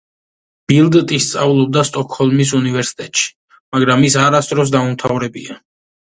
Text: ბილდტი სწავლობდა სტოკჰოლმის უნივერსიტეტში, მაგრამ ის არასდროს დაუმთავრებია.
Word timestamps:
ბილდტი 0.71 1.19
სწავლობდა 1.25 1.83
სტოკჰოლმის 1.89 2.55
უნივერსიტეტში, 2.61 3.29
მაგრამ 3.77 4.09
ის 4.09 4.19
არასდროს 4.25 4.75
დაუმთავრებია. 4.79 5.63